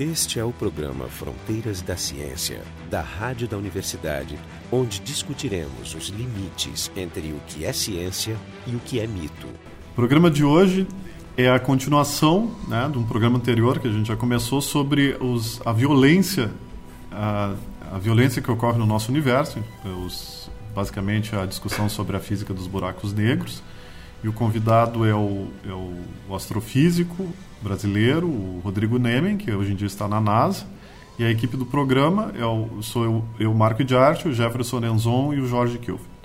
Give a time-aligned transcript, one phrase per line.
[0.00, 4.38] Este é o programa Fronteiras da Ciência, da Rádio da Universidade,
[4.70, 9.48] onde discutiremos os limites entre o que é ciência e o que é mito.
[9.90, 10.86] O programa de hoje
[11.36, 15.60] é a continuação né, de um programa anterior que a gente já começou sobre os,
[15.66, 16.48] a violência,
[17.10, 17.56] a,
[17.92, 19.58] a violência que ocorre no nosso universo,
[20.06, 23.64] os, basicamente a discussão sobre a física dos buracos negros.
[24.22, 27.28] E o convidado é o, é o astrofísico
[27.62, 30.66] brasileiro, o Rodrigo Nemen, que hoje em dia está na NASA.
[31.18, 34.78] E a equipe do programa é o, sou eu, eu Marco de Arte, o Jefferson
[34.84, 36.17] Enzon e o Jorge Kilfield.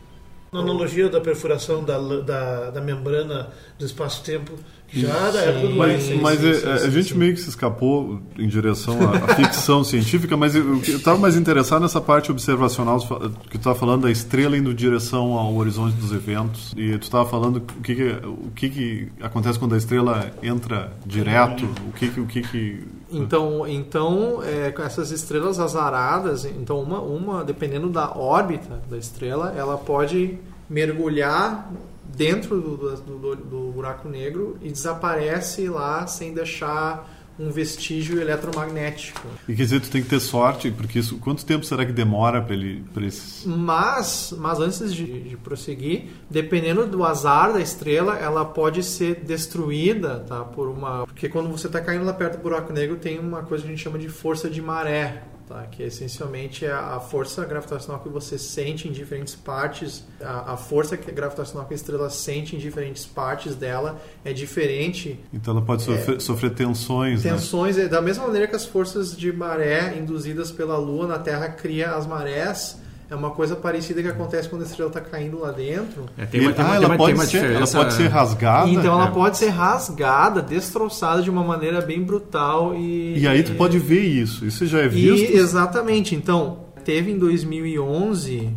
[0.53, 4.53] Na analogia da perfuração da, da, da membrana do espaço-tempo,
[4.93, 7.17] já da época do Mas, mas é, sim, a, a gente sim.
[7.17, 11.81] meio que se escapou em direção à, à ficção científica, mas eu estava mais interessado
[11.81, 16.12] nessa parte observacional que tu estava falando da estrela indo em direção ao horizonte dos
[16.12, 16.73] eventos.
[16.77, 20.91] E tu estava falando o que, que o que, que acontece quando a estrela entra
[21.05, 26.99] direto, o que, o que, que então, então é, com essas estrelas azaradas, então uma,
[26.99, 31.71] uma, dependendo da órbita da estrela, ela pode mergulhar
[32.15, 39.27] dentro do, do, do, buraco negro e desaparece lá sem deixar um vestígio eletromagnético.
[39.48, 42.41] E quer dizer, tu tem que ter sorte, porque isso, quanto tempo será que demora
[42.41, 43.45] para ele para esses...
[43.45, 50.20] Mas, mas antes de, de, prosseguir, dependendo do azar da estrela, ela pode ser destruída,
[50.27, 53.43] tá, por uma, porque quando você está caindo lá perto do buraco negro, tem uma
[53.43, 55.23] coisa que a gente chama de força de maré
[55.54, 55.63] tá?
[55.68, 60.98] que essencialmente é a força gravitacional que você sente em diferentes partes, a, a força
[60.98, 65.19] gravitacional que a estrela sente em diferentes partes dela é diferente.
[65.31, 67.24] Então ela pode sofrer, é, sofrer tensões.
[67.24, 67.31] Né?
[67.31, 67.88] Tensões, né?
[67.88, 72.07] da mesma maneira que as forças de maré induzidas pela Lua na Terra cria as
[72.07, 72.81] marés
[73.13, 76.07] é uma coisa parecida que acontece quando a estrela está caindo lá dentro.
[76.17, 78.69] É, tem uma, tem ah, ela, pode ser, ela pode ser rasgada.
[78.69, 79.11] Então ela é.
[79.11, 83.19] pode ser rasgada, destroçada de uma maneira bem brutal e.
[83.19, 84.45] E aí tu pode ver isso.
[84.47, 85.31] Isso já é visto.
[85.31, 86.16] E, exatamente.
[86.16, 88.50] Então teve em 2011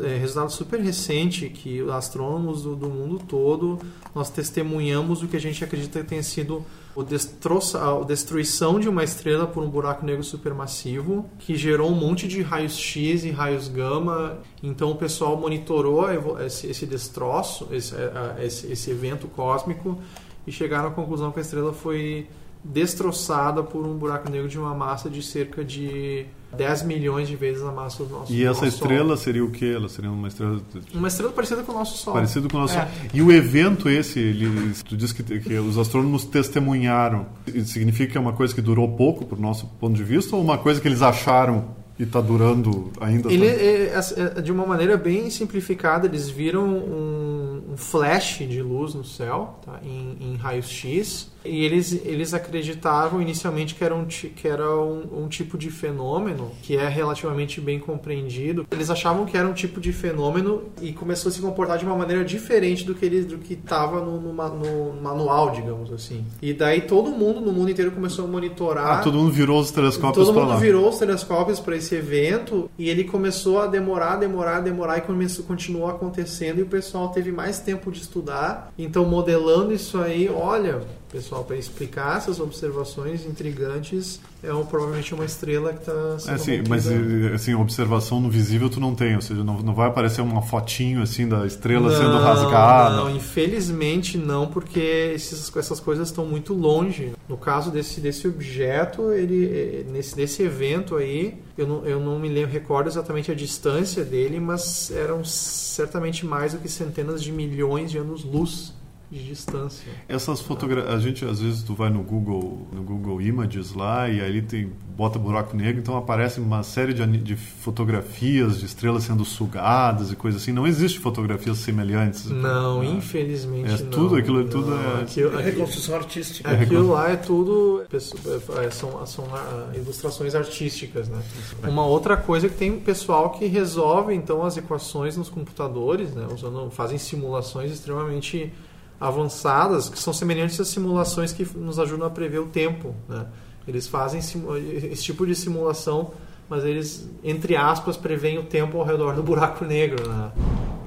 [0.00, 3.80] é, resultado super recente que astrônomos do, do mundo todo
[4.14, 6.64] nós testemunhamos o que a gente acredita que tenha sido
[6.94, 12.28] o a destruição de uma estrela por um buraco negro supermassivo, que gerou um monte
[12.28, 14.38] de raios X e raios gama.
[14.62, 16.08] Então o pessoal monitorou
[16.40, 17.94] esse, esse destroço, esse,
[18.40, 19.98] esse, esse evento cósmico,
[20.46, 22.28] e chegaram à conclusão que a estrela foi
[22.64, 26.26] destroçada por um buraco negro de uma massa de cerca de
[26.56, 29.16] 10 milhões de vezes a massa do nosso E essa estrela Sol.
[29.16, 29.72] seria o quê?
[29.74, 30.60] Ela seria uma estrela
[30.94, 32.14] uma estrela parecida com o nosso Sol.
[32.14, 32.80] Parecido com o nosso é.
[32.80, 32.90] Sol.
[33.12, 37.26] E o evento esse, ele, tu diz que, que os astrônomos testemunharam.
[37.64, 40.56] Significa que é uma coisa que durou pouco, por nosso ponto de vista, ou uma
[40.56, 41.66] coisa que eles acharam
[41.98, 43.30] e está durando ainda?
[43.32, 44.00] Ele, tá...
[44.16, 49.04] é, é, de uma maneira bem simplificada, eles viram um, um flash de luz no
[49.04, 49.80] céu, tá?
[49.84, 55.24] em, em raios X, e eles, eles acreditavam inicialmente que era, um, que era um,
[55.24, 58.66] um, tipo de fenômeno que é relativamente bem compreendido.
[58.70, 61.96] Eles achavam que era um tipo de fenômeno e começou a se comportar de uma
[61.96, 66.24] maneira diferente do que ele do que estava no, no, no, manual, digamos assim.
[66.40, 68.98] E daí todo mundo no mundo inteiro começou a monitorar.
[68.98, 70.56] Ah, todo mundo virou os telescópios Todo mundo lá.
[70.56, 75.44] virou os telescópios para esse evento e ele começou a demorar, demorar, demorar e começou,
[75.44, 78.72] continuou acontecendo e o pessoal teve mais tempo de estudar.
[78.78, 80.82] Então modelando isso aí, olha
[81.14, 86.38] pessoal para explicar essas observações intrigantes é um, provavelmente uma estrela que está sendo é,
[86.38, 86.88] sim, mas
[87.32, 91.02] assim observação no visível tu não tem ou seja não, não vai aparecer uma fotinho
[91.02, 92.96] assim da estrela não, sendo rasgada.
[92.96, 97.12] não infelizmente não porque esses, essas coisas estão muito longe.
[97.28, 102.18] No caso desse desse objeto ele eh, nesse desse evento aí eu não, eu não
[102.18, 107.30] me lembro, recordo exatamente a distância dele mas eram certamente mais do que centenas de
[107.30, 108.74] milhões de anos luz
[109.14, 109.92] de distância.
[110.08, 114.20] Essas fotografias, a gente às vezes tu vai no Google, no Google Images lá e
[114.20, 119.24] aí tem bota buraco negro, então aparece uma série de, de fotografias de estrelas sendo
[119.24, 120.52] sugadas e coisas assim.
[120.52, 122.26] Não existe fotografias semelhantes.
[122.26, 123.90] Não, ah, infelizmente é, não.
[123.90, 126.48] Tudo aquilo, tudo é aquilo, é reconstrução artística.
[126.48, 131.20] Aquilo lá é tudo é, são, são ah, ilustrações artísticas, né?
[131.64, 136.26] Uma outra coisa é que tem pessoal que resolve então as equações nos computadores, né?
[136.32, 138.52] Usando, fazem simulações extremamente
[139.00, 142.94] avançadas que são semelhantes às simulações que nos ajudam a prever o tempo.
[143.08, 143.26] Né?
[143.66, 146.12] Eles fazem esse tipo de simulação,
[146.48, 150.06] mas eles, entre aspas, preveem o tempo ao redor do buraco negro.
[150.08, 150.32] Né?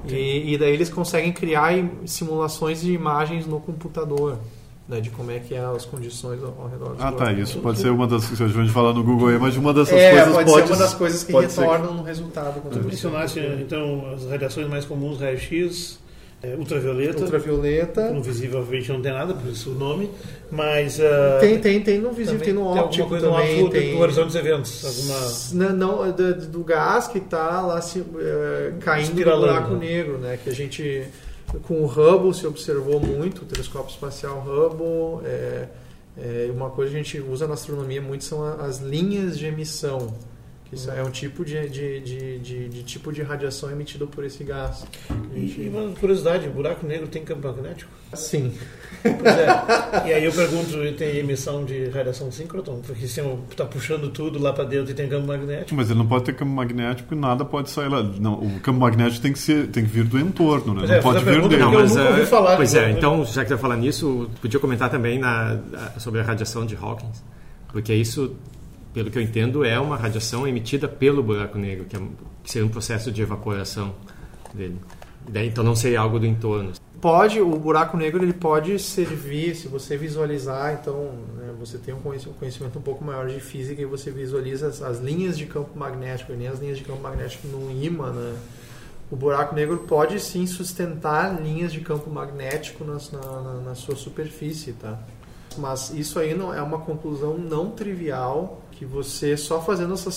[0.06, 1.72] E, e, daí eles conseguem criar
[2.06, 4.38] simulações de imagens no computador.
[4.88, 7.30] Né, de como é que é as condições ao, redor do Ah, tá.
[7.30, 9.92] Isso pode ser uma das que a gente fala no Google aí, mas uma dessas
[9.92, 12.62] é, coisas pode, pode ser uma das coisas que retornam no resultado.
[12.70, 15.98] Tu mencionaste, então, as radiações mais comuns, raio-x,
[16.42, 17.22] é, ultravioleta.
[17.22, 18.10] ultravioleta.
[18.12, 20.08] No visível, obviamente, não tem nada, por isso o nome.
[20.50, 20.98] Mas.
[20.98, 23.62] Uh, tem, tem, tem no visível, tem no óptico tem também.
[23.64, 24.84] No tem do horizonte dos eventos.
[24.84, 25.66] Alguma...
[25.66, 28.06] Não, não do, do gás que está lá se, uh,
[28.80, 30.38] caindo no buraco negro, né?
[30.42, 31.04] Que a gente.
[31.62, 35.26] Com o Hubble se observou muito, o telescópio espacial Hubble.
[35.26, 35.66] É,
[36.20, 40.14] é, uma coisa que a gente usa na astronomia muito são as linhas de emissão.
[40.68, 44.22] Que isso é um tipo de, de, de, de, de tipo de radiação emitido por
[44.22, 44.84] esse gás.
[45.34, 45.62] Gente...
[45.62, 47.90] E uma curiosidade, buraco negro tem campo magnético?
[48.12, 48.52] Sim.
[49.02, 49.48] Pois é.
[50.08, 52.80] E aí eu pergunto, tem emissão de radiação síncroton?
[52.86, 53.20] Porque se
[53.50, 55.74] está puxando tudo lá para dentro e tem campo magnético.
[55.74, 58.02] Mas ele não pode ter campo magnético e nada pode sair lá.
[58.02, 60.86] Não, o campo magnético tem que, ser, tem que vir do entorno, né?
[60.86, 61.62] Não é, pode vir dele.
[61.62, 64.90] Não, mas, eu ouvi falar pois é, então, já que está falando nisso, podia comentar
[64.90, 65.58] também na,
[65.98, 67.24] sobre a radiação de Hawkins.
[67.72, 68.34] Porque isso
[68.92, 72.00] pelo que eu entendo, é uma radiação emitida pelo buraco negro, que, é,
[72.42, 73.94] que seria um processo de evaporação
[74.52, 74.78] dele.
[75.46, 76.72] Então não seria algo do entorno.
[77.00, 82.00] Pode, o buraco negro ele pode servir, se você visualizar, então né, você tem um
[82.00, 86.32] conhecimento um pouco maior de física e você visualiza as, as linhas de campo magnético,
[86.32, 88.36] nem as linhas de campo magnético no ímã, né?
[89.10, 94.72] o buraco negro pode sim sustentar linhas de campo magnético na, na, na sua superfície,
[94.72, 94.98] tá?
[95.56, 100.14] Mas isso aí não é uma conclusão não trivial que você só fazendo essas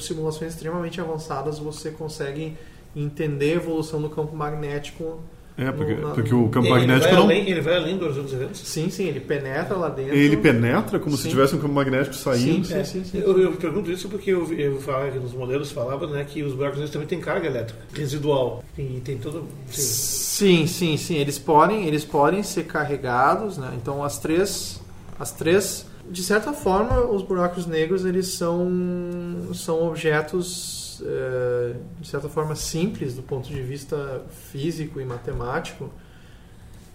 [0.00, 2.54] simulações extremamente avançadas você consegue
[2.94, 5.18] entender a evolução do campo magnético
[5.56, 7.22] é, porque, no, na, porque o campo ele magnético vai não...
[7.24, 8.60] Além, ele vai além dos outros eventos?
[8.60, 10.14] Sim, sim, ele penetra lá dentro.
[10.14, 11.24] Ele penetra como sim.
[11.24, 12.66] se tivesse um campo magnético saindo?
[12.66, 13.04] Sim, sim, sim.
[13.04, 16.42] sim, Eu, eu, pergunto isso porque eu, eu falava que nos modelos falava né, que
[16.42, 18.64] os buracos também têm carga elétrica residual.
[18.78, 19.46] E tem todo...
[19.68, 21.16] Sim, sim, sim.
[21.16, 23.72] Eles podem, eles podem ser carregados, né?
[23.80, 24.80] Então as três...
[25.20, 28.68] As três de certa forma, os buracos negros eles são,
[29.54, 35.90] são objetos, é, de certa forma, simples do ponto de vista físico e matemático.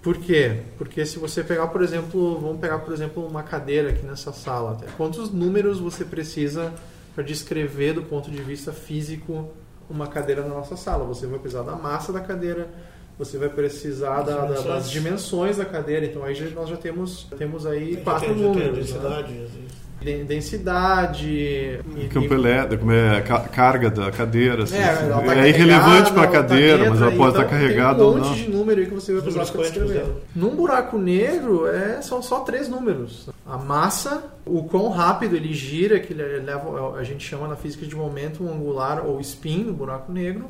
[0.04, 0.62] Por quê?
[0.78, 4.78] Porque se você pegar, por exemplo, vamos pegar, por exemplo, uma cadeira aqui nessa sala.
[4.96, 6.72] Quantos números você precisa
[7.16, 9.50] para descrever do ponto de vista físico
[9.90, 11.04] uma cadeira na nossa sala?
[11.06, 12.70] Você vai precisar da massa da cadeira,
[13.18, 16.06] você vai precisar da, da, das dimensões da cadeira.
[16.06, 18.76] Então aí já, nós já temos, temos aí Tem quatro tem- tem números.
[18.78, 19.46] densidade, né?
[19.46, 19.68] assim.
[20.00, 21.28] Den- Densidade.
[21.28, 24.64] e- Campo elétrico, como é ca- carga da cadeira.
[24.64, 27.50] assim, É, ela tá é irrelevante para a tá cadeira, mas ela pode estar então
[27.60, 28.34] carregada Tem um ou monte não.
[28.36, 30.22] de número aí que você vai precisar dela.
[30.36, 33.28] Num buraco negro é, são só três números.
[33.46, 37.84] A massa, o quão rápido ele gira, que ele leva, a gente chama na física
[37.86, 40.46] de momento angular ou spin no buraco negro,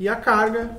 [0.00, 0.70] e a carga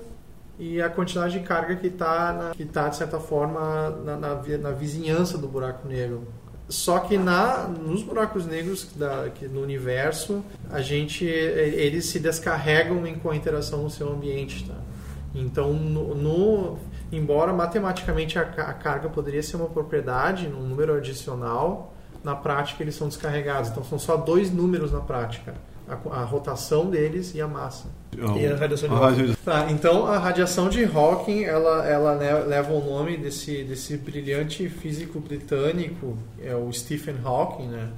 [0.59, 4.71] e a quantidade de carga que está que tá, de certa forma na, na, na
[4.71, 6.27] vizinhança do buraco negro.
[6.67, 13.07] Só que na, nos buracos negros da, que no universo, a gente eles se descarregam
[13.07, 14.67] em, com a interação no seu ambiente.
[14.67, 14.75] Tá?
[15.33, 16.77] Então, no, no-
[17.11, 22.93] embora matematicamente a, a carga poderia ser uma propriedade, um número adicional, na prática eles
[22.95, 23.71] são descarregados.
[23.71, 25.55] Então, são só dois números na prática:
[25.89, 27.87] a, a rotação deles e a massa.
[28.37, 32.13] E a radiação de radi- Tá, então a radiação de Hawking ela, ela
[32.45, 37.89] leva o nome desse, desse brilhante físico britânico, é o Stephen Hawking, né?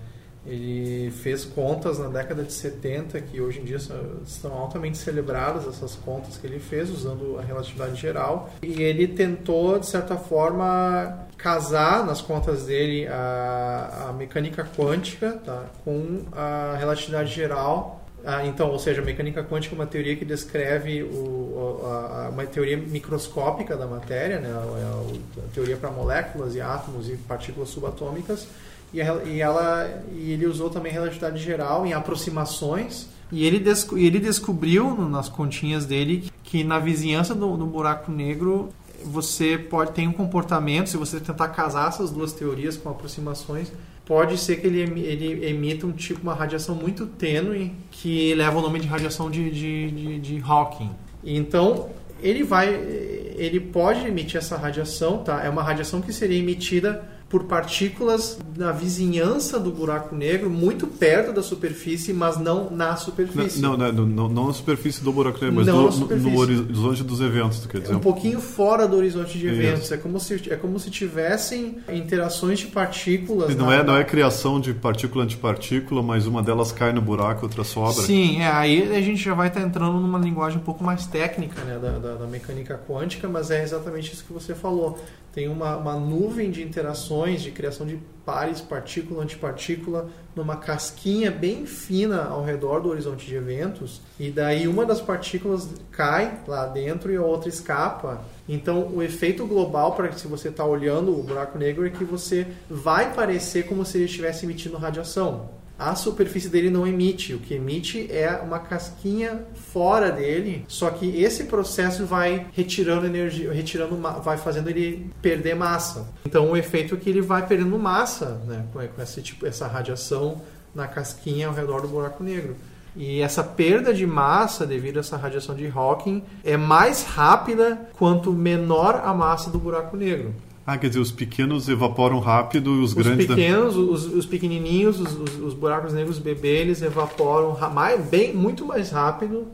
[0.43, 3.95] Ele fez contas na década de 70 que hoje em dia são-
[4.25, 9.77] estão altamente celebradas essas contas que ele fez usando a relatividade geral e ele tentou
[9.77, 17.33] de certa forma casar nas contas dele a, a mecânica quântica tá, com a relatividade
[17.33, 17.97] geral.
[18.23, 22.29] Ah, então, ou seja, a mecânica quântica é uma teoria que descreve o, a, a-
[22.29, 24.49] uma teoria microscópica da matéria, né?
[24.49, 28.47] é a, a teoria para moléculas e átomos e partículas subatômicas,
[28.93, 33.97] e, a- e ela, e ele usou também relatividade geral em aproximações, e ele, desco-
[33.97, 38.69] ele descobriu nas continhas dele que na vizinhança do, do buraco negro
[39.03, 43.71] você pode ter um comportamento, se você tentar casar essas duas teorias com aproximações,
[44.05, 48.61] pode ser que ele, ele emita um tipo, uma radiação muito tênue que leva o
[48.61, 50.91] nome de radiação de, de, de, de Hawking.
[51.23, 51.89] Então,
[52.21, 55.43] ele vai, ele pode emitir essa radiação, tá?
[55.43, 61.31] É uma radiação que seria emitida por partículas na vizinhança do buraco negro, muito perto
[61.31, 63.61] da superfície, mas não na superfície.
[63.61, 67.65] Não, não, não, não na superfície do buraco negro, mas Não no, horizonte dos eventos,
[67.65, 67.95] quer dizer?
[67.95, 69.55] um pouquinho fora do horizonte de Isso.
[69.55, 69.91] eventos.
[69.93, 73.55] É como se é como se tivessem interações de partículas.
[73.55, 77.45] Não na- é, não é criação de partícula antipartícula, mas uma delas cai no buraco,
[77.45, 77.93] outra sobra.
[78.03, 81.61] Sim, é, aí a gente já vai estar entrando numa linguagem um pouco mais técnica
[81.63, 84.99] né, da, da, da mecânica quântica, mas é exatamente isso que você falou.
[85.33, 91.65] Tem uma, uma nuvem de interações de criação de pares partícula antipartícula numa casquinha bem
[91.65, 97.11] fina ao redor do horizonte de eventos e daí uma das partículas cai lá dentro
[97.11, 98.21] e a outra escapa.
[98.47, 102.47] Então o efeito global para se você está olhando o buraco negro é que você
[102.69, 107.33] vai parecer como se ele estivesse emitindo radiação a superfície dele não emite.
[107.33, 110.63] O que emite é uma casquinha fora dele.
[110.67, 116.07] Só que esse processo vai retirando energia, retirando, vai fazendo ele perder massa.
[116.25, 120.41] Então o efeito é que ele vai perdendo massa, né, com esse tipo, essa radiação
[120.73, 122.55] na casquinha ao redor do buraco negro.
[122.95, 128.31] E essa perda de massa devido a essa radiação de Hawking é mais rápida quanto
[128.31, 130.33] menor a massa do buraco negro.
[130.65, 133.25] Ah, quer dizer, os pequenos evaporam rápido e os, os grandes...
[133.25, 133.81] Pequenos, da...
[133.81, 138.91] os, os pequenininhos, os, os, os, buracos negros bebê, eles evaporam mais, bem, muito mais
[138.91, 139.47] rápido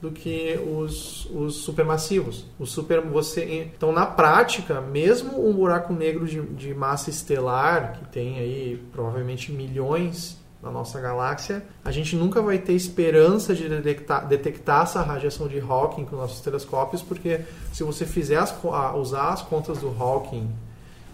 [0.00, 2.46] do que os, os supermassivos.
[2.58, 8.12] O super, você, então, na prática, mesmo um buraco negro de, de massa estelar, que
[8.12, 14.26] tem aí provavelmente milhões na nossa galáxia, a gente nunca vai ter esperança de detectar,
[14.26, 17.40] detectar essa radiação de Hawking com nossos telescópios, porque
[17.72, 18.54] se você fizer as,
[18.94, 20.48] usar as contas do Hawking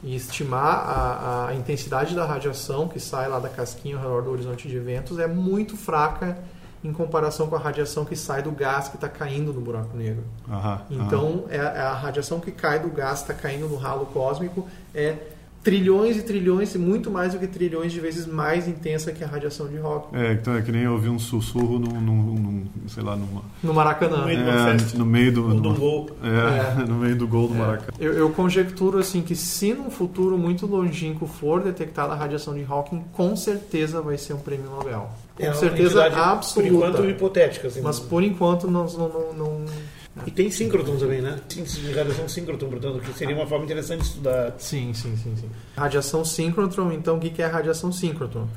[0.03, 4.31] e estimar a, a, intensidade da radiação que sai lá da casquinha ao redor do
[4.31, 6.39] horizonte de eventos, é muito fraca
[6.85, 10.25] em comparação com a radiação que sai do gás que está caindo no buraco negro.
[10.91, 14.69] então, É, é a radiação que cai do gás que está caindo no ralo cósmico
[14.95, 15.17] é
[15.63, 19.27] trilhões e trilhões, e muito mais do que trilhões de vezes mais intensa que a
[19.27, 20.17] radiação de rock.
[20.17, 23.43] É, então é que nem ouvir um sussurro num, num, num sei lá, numa...
[23.63, 24.19] No Maracanã.
[24.19, 25.55] No meio, é, no meio do...
[25.61, 26.11] do gol.
[26.23, 27.59] É, é, no meio do gol do é.
[27.59, 27.93] Maracanã.
[27.99, 32.65] Eu, eu, conjecturo, assim, que se num futuro muito longínquo for detectada a radiação de
[32.65, 35.11] Hawking, com certeza vai ser um prêmio Nobel.
[35.37, 36.71] Com é certeza absoluta.
[36.71, 37.69] Por enquanto hipotética.
[37.69, 39.65] Assim, mas por enquanto nós não, não, não
[40.27, 41.41] e tem síncrotron também, né?
[41.49, 44.55] De radiação síncrotron, portanto, que seria uma forma interessante de estudar.
[44.59, 45.35] Sim, sim, sim.
[45.37, 45.51] sim.
[45.77, 48.49] Radiação síncrotron, então o que é radiação síncrotron?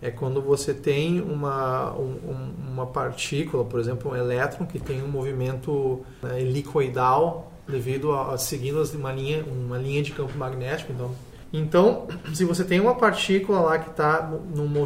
[0.00, 5.08] É quando você tem uma, um, uma partícula, por exemplo, um elétron, que tem um
[5.08, 10.92] movimento né, helicoidal devido a, a seguindo uma linha, uma linha de campo magnético.
[10.92, 11.14] Então,
[11.52, 14.30] então, se você tem uma partícula lá que está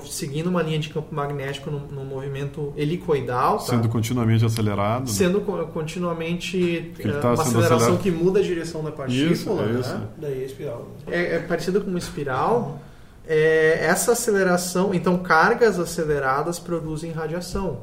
[0.08, 3.64] seguindo uma linha de campo magnético num, movimento helicoidal, tá?
[3.64, 5.06] sendo continuamente acelerado, né?
[5.06, 5.66] sendo né?
[5.72, 7.98] continuamente tá uma aceleração acelerado.
[8.02, 9.80] que muda a direção da partícula, isso, é né?
[9.80, 10.02] isso.
[10.18, 10.88] daí é espiral.
[11.06, 12.78] É, é parecido com uma espiral.
[13.26, 17.80] É, essa aceleração, então cargas aceleradas produzem radiação.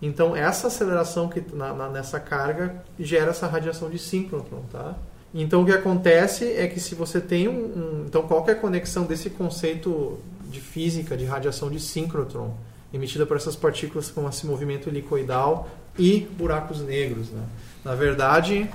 [0.00, 4.94] Então essa aceleração que na, na, nessa carga gera essa radiação de síncrotron, tá?
[5.34, 9.28] Então o que acontece é que se você tem um, um então qualquer conexão desse
[9.30, 10.18] conceito
[10.50, 12.54] de física de radiação de síncrotron
[12.92, 15.68] emitida por essas partículas com esse movimento helicoidal
[15.98, 17.42] e buracos negros, né?
[17.84, 18.68] Na verdade,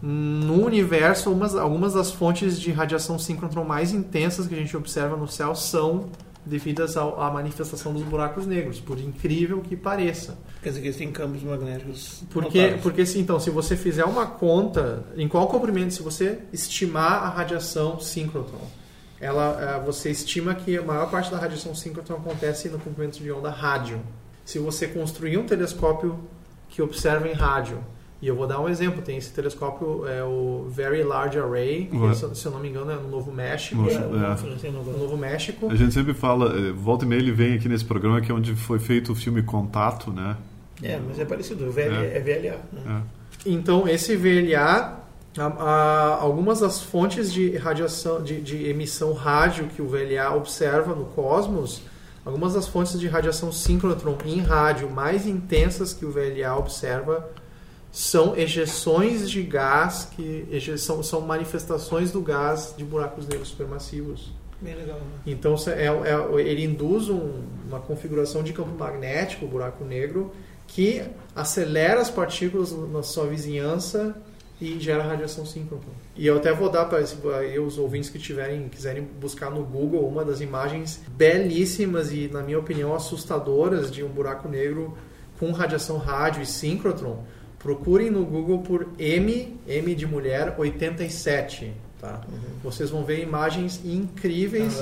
[0.00, 5.16] no universo, algumas, algumas das fontes de radiação síncrotron mais intensas que a gente observa
[5.16, 6.08] no céu são
[6.44, 10.36] devidas à manifestação dos buracos negros, por incrível que pareça.
[10.62, 15.28] Quer dizer têm campos magnéticos porque, porque assim, então, se você fizer uma conta, em
[15.28, 18.66] qual comprimento, se você estimar a radiação síncrotron,
[19.20, 23.30] ela, é, você estima que a maior parte da radiação síncrotron acontece no comprimento de
[23.30, 24.00] onda rádio.
[24.44, 26.18] Se você construir um telescópio
[26.68, 27.78] que observa em rádio,
[28.22, 31.96] e eu vou dar um exemplo, tem esse telescópio, é o Very Large Array, que,
[31.96, 32.14] uhum.
[32.14, 33.84] se eu não me engano é no Novo México.
[33.88, 34.70] É, é.
[34.70, 35.68] No Novo México.
[35.68, 38.34] A gente sempre fala, eh, volta e meia ele vem aqui nesse programa que é
[38.34, 40.36] onde foi feito o filme Contato, né?
[40.80, 42.16] É, mas é parecido, VL, é.
[42.16, 42.58] é VLA.
[42.72, 43.02] Né?
[43.44, 43.50] É.
[43.50, 45.00] Então, esse VLA,
[45.36, 50.94] a, a, algumas das fontes de radiação, de, de, emissão rádio que o VLA observa
[50.94, 51.82] no cosmos,
[52.24, 57.41] algumas das fontes de radiação síncrotron em rádio mais intensas que o VLA observa
[57.92, 64.32] são ejeções de gás que são, são manifestações do gás de buracos negros supermassivos.
[64.62, 64.96] Bem legal.
[64.96, 65.04] Né?
[65.26, 70.32] Então é, é, ele induz um, uma configuração de campo magnético, buraco negro,
[70.66, 71.02] que
[71.36, 74.16] acelera as partículas na sua vizinhança
[74.58, 75.82] e gera radiação síncrona.
[76.16, 77.02] E eu até vou dar para
[77.60, 82.58] os ouvintes que tiverem quiserem buscar no Google uma das imagens belíssimas e, na minha
[82.58, 84.96] opinião, assustadoras de um buraco negro
[85.38, 87.22] com radiação rádio e síncrotron.
[87.62, 92.20] Procurem no Google por M, M de mulher, 87 Tá?
[92.28, 92.40] Uhum.
[92.64, 94.74] Vocês vão ver imagens incríveis.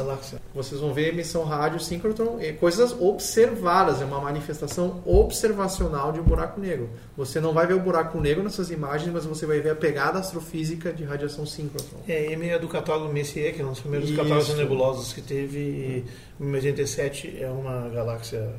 [0.54, 6.58] Vocês vão ver emissão rádio síncrotron, coisas observadas, é uma manifestação observacional de um buraco
[6.58, 6.88] negro.
[7.18, 10.18] Você não vai ver o buraco negro nessas imagens, mas você vai ver a pegada
[10.18, 11.98] astrofísica de radiação síncrotron.
[12.08, 14.16] É, M é do catálogo Messier, que é um dos primeiros Isso.
[14.16, 16.06] catálogos nebulosos que teve.
[16.40, 18.54] Em 87 é uma galáxia.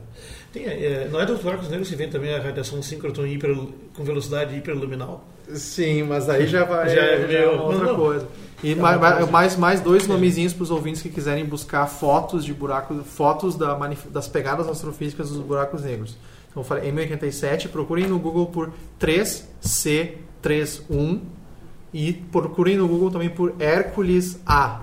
[0.54, 3.56] Tem, é, não é dos buracos negros que vem também a radiação síncrotron hiper,
[3.96, 5.24] com velocidade hiperluminal?
[5.54, 8.00] Sim, mas aí já vai Já já é é, meio- uma outra não, não.
[8.00, 8.28] coisa.
[8.64, 12.54] E Tá mais, mais, mais, dois nomezinhos para os ouvintes que quiserem buscar fotos de
[12.54, 13.74] buracos, fotos da
[14.12, 16.16] das pegadas astrofísicas dos buracos negros.
[16.50, 21.20] Então eu falei M87, procurem no Google por 3C31
[21.94, 24.82] e procurem no Google também por Hércules A.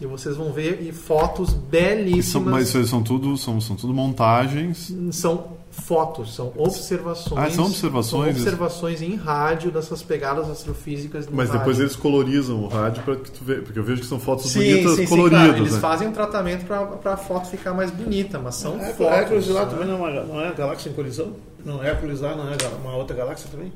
[0.00, 2.72] E vocês vão ver e fotos E São, belíssimas.
[2.74, 4.94] mas são tudo, são, são tudo montagens.
[5.10, 7.38] São fotos, são observações.
[7.46, 8.34] Ah, são observações?
[8.36, 11.26] são observações em rádio dessas pegadas astrofísicas.
[11.30, 11.82] Mas depois rádio.
[11.82, 13.62] eles colorizam o rádio para que tu veja.
[13.62, 15.44] Porque eu vejo que são fotos Sim, bonitas sim, sim, coloridas.
[15.46, 15.62] claro.
[15.62, 15.80] Eles né?
[15.80, 19.12] fazem um tratamento para a foto ficar mais bonita, mas são É, fotos.
[19.18, 19.70] Hércules lá né?
[19.70, 21.32] também não é, uma, não é galáxia em colisão?
[21.64, 23.72] Não, Hércules lá não é uma outra galáxia também?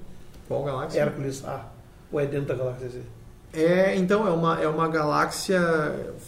[0.47, 1.01] Qual galáxia?
[1.01, 1.67] Hércules A.
[2.13, 3.01] Ou é dentro da galáxia Z?
[3.53, 5.61] É, então, é uma, é uma galáxia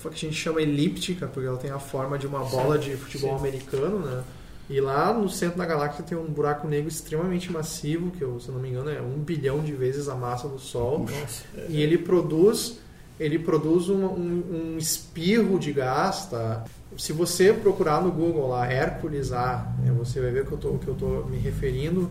[0.03, 3.39] que a gente chama elíptica, porque ela tem a forma de uma bola de futebol
[3.39, 3.49] sim.
[3.49, 4.23] americano, né?
[4.69, 8.51] E lá no centro da galáxia tem um buraco negro extremamente massivo, que eu, se
[8.51, 11.01] não me engano é um bilhão de vezes a massa do Sol.
[11.01, 11.45] Nossa.
[11.69, 12.79] E ele produz,
[13.21, 16.65] ele produz um, um, um espirro de gás, tá?
[16.97, 20.59] Se você procurar no Google lá, Hércules A, né, você vai ver o que eu
[20.59, 22.11] tô, que eu tô me referindo.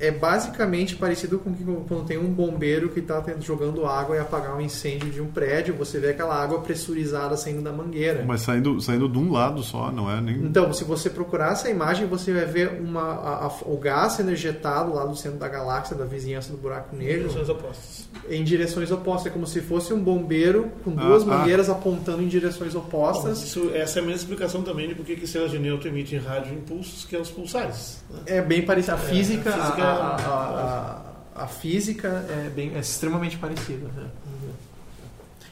[0.00, 4.56] É basicamente parecido com que quando tem um bombeiro que está jogando água e apagar
[4.56, 8.24] um incêndio de um prédio, você vê aquela água pressurizada saindo da mangueira.
[8.26, 10.36] Mas saindo, saindo de um lado só, não é nem.
[10.36, 14.30] Então, se você procurar essa imagem, você vai ver uma, a- a- o gás sendo
[14.32, 18.08] ejetado lá do centro da galáxia, da vizinhança do buraco negro, Direções opostas.
[18.28, 19.26] em direções opostas.
[19.26, 21.26] É como se fosse um bombeiro com Ah, duas ah.
[21.26, 23.42] mangueiras apontando em direções Bom, opostas.
[23.42, 26.52] isso, essa é a mesma explicação também de por que estrelas de neutro emitem rádio
[26.54, 28.02] impulsos, que é os pulsares.
[28.10, 28.20] né?
[28.26, 28.94] É bem parecido.
[28.96, 31.02] A física, a física a, a-
[31.36, 33.86] a- a física é, bem, é extremamente parecida.
[33.96, 34.04] Né?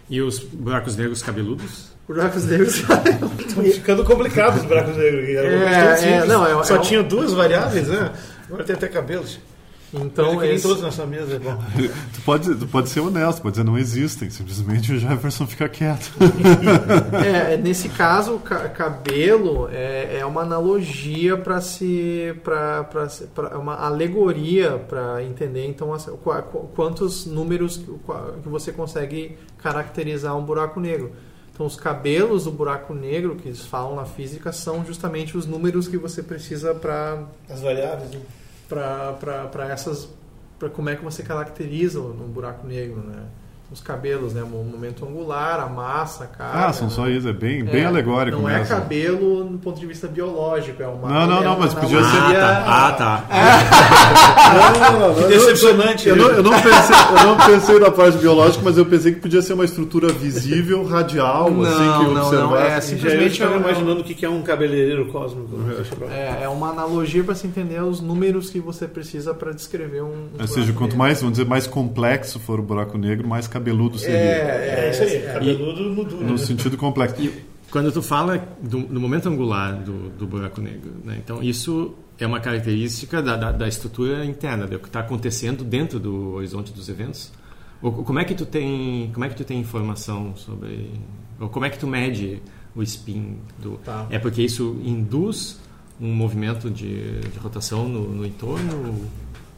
[0.08, 1.90] E os buracos negros cabeludos?
[2.06, 2.74] Buracos negros.
[2.78, 5.28] Estão ficando complicados os buracos negros.
[5.30, 8.12] É, é, não, é- Só é um- tinha duas variáveis, né?
[8.48, 9.38] Agora tem até cabelos.
[9.92, 11.56] Então, nem esse- todos nessa mesa é bom.
[12.14, 14.30] Tu pode, tu pode ser honesto, pode dizer não existem.
[14.30, 16.12] Simplesmente o Jefferson fica quieto.
[17.24, 22.34] É, nesse caso, o ca- cabelo é, é uma analogia para se.
[22.44, 22.86] para
[23.52, 27.76] é uma alegoria para entender então assim, qu- quantos números
[28.42, 31.12] que você consegue caracterizar um buraco negro.
[31.52, 35.86] Então, os cabelos do buraco negro que eles falam na física são justamente os números
[35.88, 38.20] que você precisa para As variáveis, né?
[38.70, 40.08] Para essas
[40.58, 43.26] para como é que você caracteriza um buraco negro, né?
[43.72, 44.42] Os cabelos, né?
[44.42, 46.66] O momento angular, a massa, a cara.
[46.66, 46.92] Ah, são né?
[46.92, 48.74] só isso, é bem, bem É, alegórico Não é mesmo.
[48.74, 51.08] cabelo no ponto de vista biológico, é uma.
[51.08, 53.24] Não, não, é não, mas podia ser- analogia- Ah, tá.
[55.20, 56.08] Que decepcionante.
[56.08, 59.20] Eu não, eu, não pensei, eu não pensei na parte biológica, mas eu pensei que
[59.20, 61.54] podia ser uma estrutura visível, radial, assim,
[61.86, 62.34] Não, que não, observasse.
[62.34, 65.56] não, é Já eu simplesmente estava é imaginando o que é um cabeleireiro cósmico.
[65.56, 66.12] Lá.
[66.12, 70.06] É, é uma analogia para se entender os números que você precisa para descrever um.
[70.06, 70.98] um Ou seja, quanto negro.
[70.98, 74.16] mais, vamos dizer, mais complexo for o buraco negro, mais cabeludo seria.
[74.16, 76.24] É, É isso aí, é, cabeludo no duro.
[76.24, 76.38] No né?
[76.38, 77.16] sentido complexo.
[77.70, 81.20] Quando tu fala do, do momento angular do, do buraco negro, né?
[81.22, 86.00] então isso é uma característica da, da, da estrutura interna, do que está acontecendo dentro
[86.00, 87.32] do horizonte dos eventos.
[87.80, 90.90] Ou, como é que tu tem, como é que tu tem informação sobre,
[91.38, 92.42] ou como é que tu mede
[92.74, 93.76] o spin do?
[93.78, 94.06] Tá.
[94.10, 95.58] É porque isso induz
[96.00, 99.08] um movimento de, de rotação no, no entorno?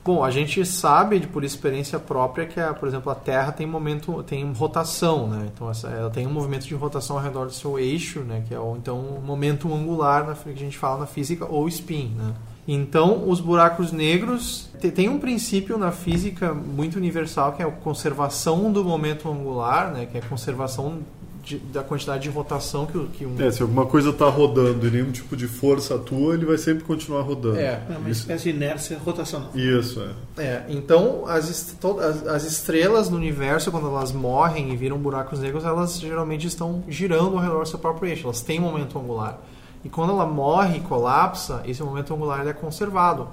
[0.05, 3.65] Bom, a gente sabe de- por experiência própria que, a, por exemplo, a Terra tem
[3.67, 5.49] momento, tem rotação, né?
[5.55, 8.43] Então essa, ela tem um movimento de rotação ao redor do seu eixo, né?
[8.49, 12.17] Que é o então momento angular na, que a gente fala na física ou spin,
[12.17, 12.35] né?
[12.67, 17.71] Então, os buracos negros te- tem um princípio na física muito universal que é a
[17.71, 20.07] conservação do momento angular, né?
[20.07, 20.99] Que é a conservação
[21.43, 24.87] de- da quantidade de rotação que, o- que um É, se alguma coisa está rodando
[24.87, 27.59] e nenhum tipo de força atua, ele vai sempre continuar rodando.
[27.59, 27.83] É.
[27.91, 29.51] É uma espécie de inércia rotacional.
[29.55, 30.01] Isso,
[30.39, 30.43] é.
[30.43, 35.41] É, então as, est- as, as estrelas no universo, quando elas morrem e viram buracos
[35.41, 39.39] negros, elas geralmente estão girando ao redor do seu próprio eixo, elas têm momento angular.
[39.85, 43.27] E quando ela morre e colapsa, esse momento angular ele é conservado.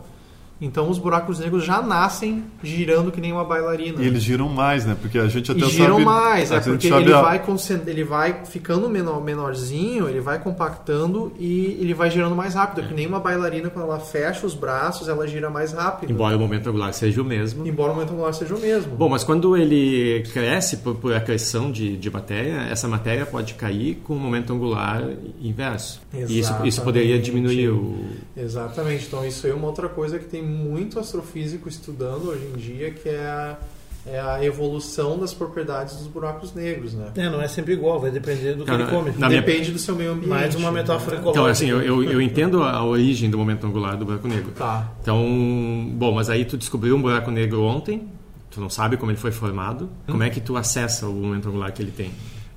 [0.62, 4.02] Então os buracos negros já nascem girando que nem uma bailarina.
[4.02, 4.96] E eles giram mais, né?
[5.02, 6.06] Porque a gente até E giram sabe...
[6.06, 7.42] mais, é porque ele a- vai,
[7.88, 12.84] ele vai ficando menor, menorzinho, ele vai compactando e ele vai girando mais rápido.
[12.84, 16.12] É que nem uma bailarina, quando ela fecha os braços, ela gira mais rápido.
[16.12, 17.66] Embora o momento angular seja o mesmo.
[17.66, 18.96] Embora o momento angular seja o mesmo.
[18.98, 23.96] Bom, mas quando ele cresce por, por acreção de, de matéria, essa matéria pode cair
[24.04, 25.04] com o momento angular
[25.42, 26.02] inverso.
[26.14, 26.82] E isso, isso Exatamente.
[26.82, 28.04] poderia diminuir o.
[28.36, 29.06] Exatamente.
[29.08, 32.92] Então isso aí é uma outra coisa que tem muito astrofísico estudando hoje em dia,
[32.92, 33.58] que é a,
[34.06, 37.12] é a evolução das propriedades dos buracos negros, né?
[37.16, 39.12] É, não é sempre igual, vai depender do que Cara, ele come.
[39.18, 40.30] na minha- Depende do seu meio ambiente.
[40.30, 41.22] Mais uma metáfora né?
[41.22, 41.40] ecológica.
[41.42, 44.52] Então, assim, eu, eu, eu entendo a origem do momento angular do buraco negro.
[44.52, 44.92] Tá.
[45.02, 48.08] Então, bom, mas aí tu descobriu um buraco negro ontem,
[48.50, 51.72] tu não sabe como ele foi formado, como é que tu acessa o momento angular
[51.72, 52.12] que ele tem?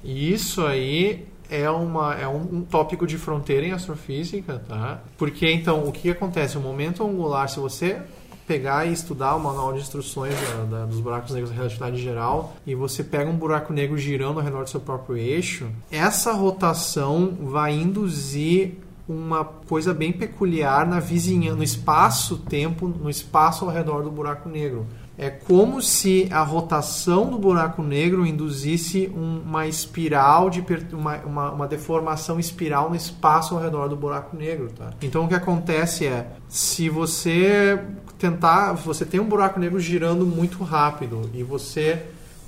[0.05, 5.01] Isso aí é, uma, é um, um tópico de fronteira em astrofísica, tá?
[5.19, 6.57] Porque então, o que acontece?
[6.57, 8.01] O momento angular, se você
[8.47, 12.57] pegar e estudar o manual de instruções da, da, dos buracos negros da relatividade geral
[12.67, 17.37] e você pega um buraco negro girando ao redor do seu próprio eixo, essa rotação
[17.41, 18.75] vai induzir
[19.09, 24.87] uma coisa bem peculiar na vizinhança, no espaço-tempo, no espaço ao redor do buraco negro.
[25.19, 31.69] É como se a rotação do buraco negro induzisse uma espiral de uma, uma, uma,
[31.69, 34.91] deformação espiral no espaço ao redor do buraco negro, tá?
[35.03, 37.79] Então o que acontece é, se você
[38.19, 42.03] tentar, você tem um buraco negro girando muito rápido e você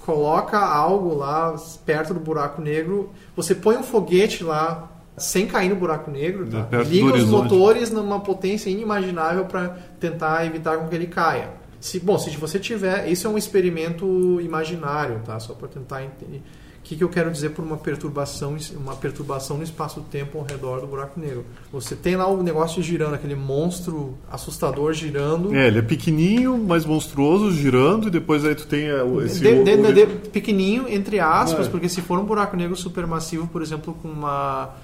[0.05, 5.77] coloca algo lá perto do buraco negro, você põe um foguete lá sem cair no
[5.77, 6.67] buraco negro, tá?
[6.83, 11.51] liga os motores numa potência inimaginável para tentar evitar que ele caia.
[11.85, 15.39] Se, bom, se você tiver, isso é um experimento imaginário, tá?
[15.39, 16.39] Só para tentar entender.
[16.39, 20.81] O que, que eu quero dizer por uma perturbação, uma perturbação no espaço-tempo ao redor
[20.81, 21.45] do buraco negro?
[21.71, 25.55] Você tem lá o negócio girando, aquele monstro assustador girando.
[25.55, 29.41] É, ele é pequenininho, mas monstruoso girando, e depois aí tu tem é, esse.
[29.41, 31.71] De, de, de, de, pequenininho, entre aspas, é.
[31.71, 34.75] porque se for um buraco negro supermassivo, por exemplo, com uma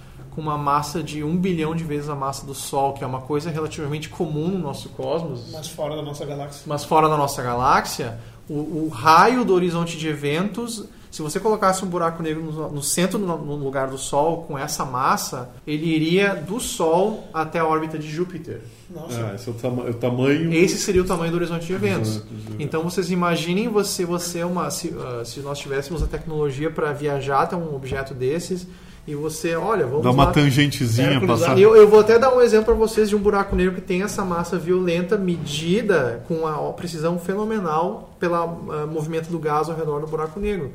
[0.41, 3.21] com uma massa de um bilhão de vezes a massa do Sol, que é uma
[3.21, 5.53] coisa relativamente comum no nosso cosmos.
[5.53, 6.63] Mas fora da nossa galáxia.
[6.67, 11.85] Mas fora da nossa galáxia, o, o raio do horizonte de eventos, se você colocasse
[11.85, 15.87] um buraco negro no, no centro, no, no, lugar do Sol, com essa massa, ele
[15.87, 18.63] iria do Sol até a órbita de Júpiter.
[18.89, 19.27] Nossa.
[19.27, 20.53] Ah, esse é o, tama o, tamanho.
[20.55, 22.23] Esse seria o tamanho do horizonte de eventos.
[22.59, 27.43] Então vocês imaginem você, você uma, se, uh, se nós tivéssemos a tecnologia para viajar
[27.43, 28.67] até um objeto desses
[29.11, 30.31] e você, olha, vamos Dá uma lá.
[30.31, 31.59] tangentezinha, passar.
[31.59, 34.03] Eu, eu vou até dar um exemplo para vocês de um buraco negro que tem
[34.03, 40.01] essa massa violenta medida com uma precisão fenomenal pelo uh, movimento do gás ao redor
[40.01, 40.71] do buraco negro.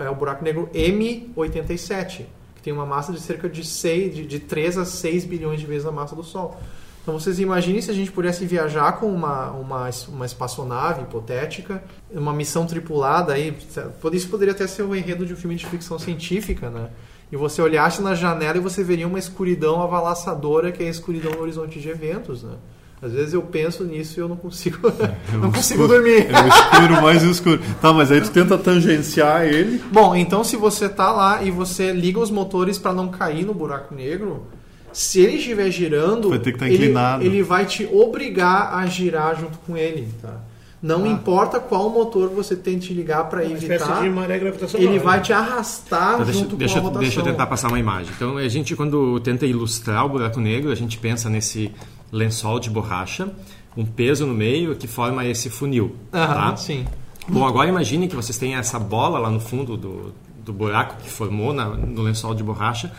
[0.00, 2.24] É o buraco negro M87,
[2.56, 5.66] que tem uma massa de cerca de, 6, de, de 3 a 6 bilhões de
[5.66, 6.58] vezes a massa do Sol.
[7.00, 12.32] Então vocês imaginem se a gente pudesse viajar com uma, uma, uma espaçonave hipotética, uma
[12.32, 13.56] missão tripulada aí,
[14.12, 16.88] isso poderia até ser o enredo de um filme de ficção científica, né?
[17.30, 21.32] E você olhasse na janela e você veria uma escuridão avalaçadora que é a escuridão
[21.32, 22.54] no horizonte de eventos, né?
[23.00, 26.26] Às vezes eu penso nisso e eu não consigo, é não consigo escuro, dormir.
[26.28, 27.60] É o escuro mais escuro.
[27.80, 29.80] Tá, mas aí tu tenta tangenciar ele.
[29.92, 33.54] Bom, então se você tá lá e você liga os motores para não cair no
[33.54, 34.46] buraco negro,
[34.92, 36.66] se ele estiver girando, vai tá.
[36.66, 40.40] Ele, ele vai te obrigar a girar junto com ele, tá?
[40.80, 41.08] Não ah.
[41.08, 44.02] importa qual motor você tente ligar para evitar.
[44.02, 47.02] De maré gravitacional, ele vai te arrastar então, deixa, junto deixa, com a rotação.
[47.02, 48.12] Deixa eu tentar passar uma imagem.
[48.14, 51.72] Então, a gente, quando tenta ilustrar o buraco negro, a gente pensa nesse
[52.12, 53.28] lençol de borracha,
[53.76, 55.96] um peso no meio que forma esse funil.
[56.12, 56.56] Aham, tá?
[56.56, 56.86] sim.
[57.28, 60.14] Bom, agora imagine que vocês têm essa bola lá no fundo do,
[60.44, 62.90] do buraco que formou na, no lençol de borracha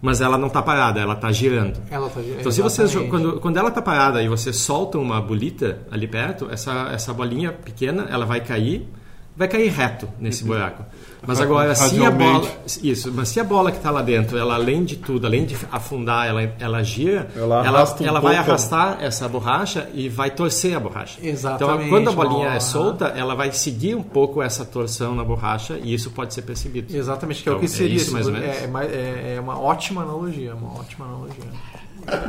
[0.00, 1.80] mas ela não está parada, ela está girando.
[1.90, 2.40] Ela está girando.
[2.40, 6.48] Então, se você quando, quando ela está parada e você solta uma bolita ali perto,
[6.50, 8.88] essa, essa bolinha pequena, ela vai cair,
[9.36, 10.84] vai cair reto nesse buraco.
[11.26, 12.48] Mas agora, se a bola.
[12.82, 15.56] Isso, mas se a bola que está lá dentro, ela além de tudo, além de
[15.70, 20.76] afundar, ela, ela gira, ela, ela, um ela vai arrastar essa borracha e vai torcer
[20.76, 21.18] a borracha.
[21.22, 21.86] Exatamente.
[21.86, 25.78] Então, quando a bolinha é solta, ela vai seguir um pouco essa torção na borracha
[25.82, 26.94] e isso pode ser percebido.
[26.94, 27.94] Exatamente, que é o que então, seria.
[27.94, 28.48] É isso, mais ou menos?
[28.48, 31.44] É, é, é uma ótima analogia, uma ótima analogia.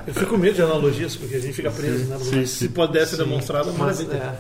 [0.08, 2.18] Eu fico com medo de analogias, porque a gente fica preso, né?
[2.20, 4.00] Sim, se pudesse ser demonstrado, mas.
[4.02, 4.34] É.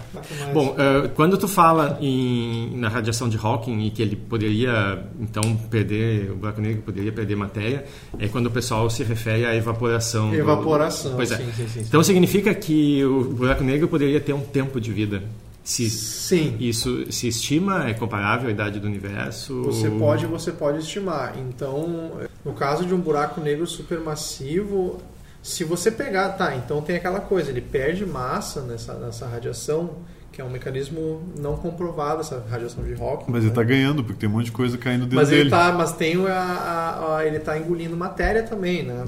[0.54, 5.56] Bom, uh, quando tu fala em, na radiação de Hawking e que ele poderia, então,
[5.70, 7.86] perder, o buraco negro poderia perder matéria,
[8.20, 10.34] é quando o pessoal se refere à evaporação.
[10.34, 11.38] Evaporação, do, pois é.
[11.38, 15.24] Sim, sim, sim, então significa que o buraco negro poderia ter um tempo de vida.
[15.63, 16.58] Se Sim.
[16.60, 19.63] Isso se estima, é comparável à idade do universo?
[19.63, 21.36] Você pode, você pode estimar.
[21.38, 22.12] Então,
[22.44, 25.00] no caso de um buraco negro supermassivo,
[25.42, 29.98] se você pegar, tá, então tem aquela coisa, ele perde massa nessa, nessa radiação,
[30.32, 33.26] que é um mecanismo não comprovado, essa radiação de Hawking.
[33.28, 33.40] Mas né?
[33.40, 35.42] ele está ganhando, porque tem um monte de coisa caindo dentro mas dele.
[35.42, 39.06] Ele tá, mas tem a, a, a ele está engolindo matéria também, né?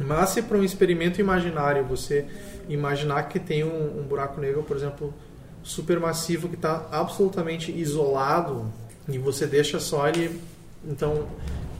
[0.00, 2.26] Mas se para um experimento imaginário você
[2.68, 5.12] imaginar que tem um, um buraco negro, por exemplo,
[5.62, 8.72] supermassivo que está absolutamente isolado
[9.08, 10.40] e você deixa só ele
[10.84, 11.26] então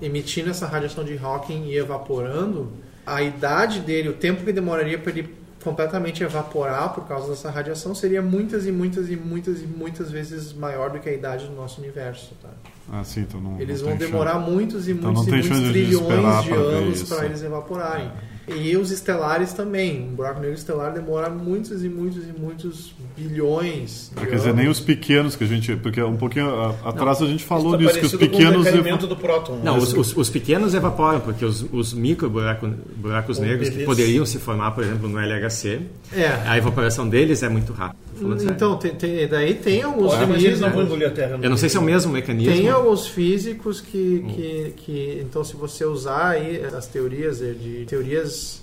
[0.01, 2.73] emitindo essa radiação de Hawking e evaporando,
[3.07, 7.95] a idade dele, o tempo que demoraria para ele completamente evaporar por causa dessa radiação
[7.95, 11.55] seria muitas e muitas e muitas e muitas vezes maior do que a idade do
[11.55, 12.49] nosso universo, tá?
[12.93, 14.51] Ah, sim, então não, Eles não vão demorar chance.
[14.51, 18.07] muitos e então muitos e muitos trilhões de, de anos para eles evaporarem.
[18.07, 18.32] É.
[18.57, 20.03] E os estelares também.
[20.03, 24.11] Um buraco negro estelar demora muitos e muitos e muitos bilhões.
[24.19, 25.77] de Quer dizer, nem os pequenos que a gente.
[25.77, 26.49] Porque um pouquinho
[26.85, 29.09] atrás a gente falou Isso tá disso, que os parecido com o pequenos.
[29.09, 29.57] do próton.
[29.63, 29.79] Não, né?
[29.83, 34.39] os, os- os pequenos evaporam, porque os, os micro buraco, buracos negros que poderiam se
[34.39, 35.81] formar, por exemplo, no LHC,
[36.13, 36.27] É.
[36.47, 38.01] a evaporação deles é muito rápida.
[38.23, 38.55] Falando sério.
[38.55, 40.85] Então, tem, tem- daí tem alguns mas eles não vão físicos.
[40.87, 41.39] engolir a Terra.
[41.43, 42.53] eu não sei se é o mesmo mecanismo.
[42.55, 45.21] Tem alguns físicos que, que, que.
[45.25, 48.63] Então, se você usar aí as teorias de, de teorias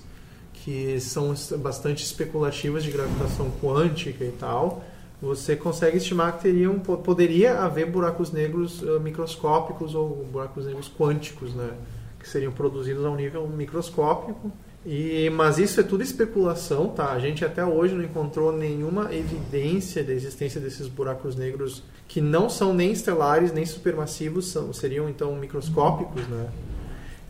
[0.52, 4.84] que são bastante especulativas de gravitação quântica e tal,
[5.22, 10.90] você consegue estimar que teriam, po- poderia haver buracos negros eh, microscópicos ou buracos negros
[10.98, 11.70] quânticos, né?
[12.18, 14.52] Que seriam produzidos a um nível microscópico.
[14.84, 17.12] E, mas isso é tudo especulação, tá?
[17.12, 22.48] A gente até hoje não encontrou nenhuma evidência da existência desses buracos negros que não
[22.48, 26.48] são nem estelares nem supermassivos, são, seriam então microscópicos, né?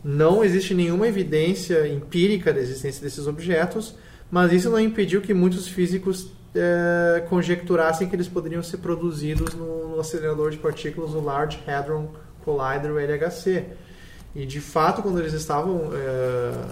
[0.03, 3.95] Não existe nenhuma evidência empírica da existência desses objetos,
[4.31, 9.89] mas isso não impediu que muitos físicos eh, conjecturassem que eles poderiam ser produzidos no,
[9.89, 12.09] no acelerador de partículas, o Large Hadron
[12.43, 13.65] Collider, o LHC.
[14.33, 16.65] E de fato, quando eles estavam eh,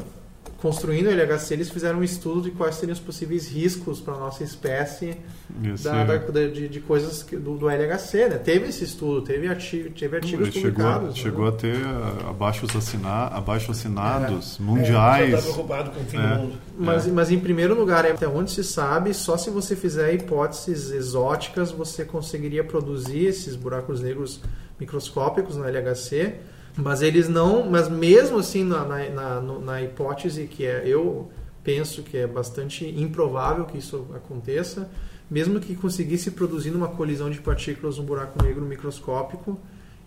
[0.58, 4.17] construindo o LHC, eles fizeram um estudo de quais seriam os possíveis riscos para a
[4.17, 5.15] nossa espécie
[5.63, 8.28] Esse- da- da- de, de coisas que- do, do LHC.
[8.28, 8.38] Né?
[8.39, 11.15] Teve esse estudo, teve, artigo, teve artigos Ele chegou, publicados.
[11.15, 11.21] né?
[11.21, 15.32] chegou a ter ah, abaixo assinados, abaixo assinados É, mundiais.
[15.32, 16.21] já está preocupado com o fim É.
[16.21, 16.54] do mundo.
[16.78, 21.71] Mas, mas em primeiro lugar, até onde se sabe, só se você fizer hipóteses exóticas
[21.71, 24.41] você conseguiria produzir esses buracos negros
[24.78, 26.36] microscópicos no LHC.
[26.77, 27.69] Mas eles não.
[27.69, 31.29] Mas mesmo assim, na, na, na, na hipótese que é, eu
[31.63, 34.89] penso que é bastante improvável que isso aconteça,
[35.29, 39.60] mesmo que conseguisse produzir numa colisão de partículas um buraco negro microscópico,